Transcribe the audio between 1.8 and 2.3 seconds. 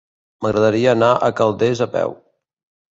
a peu.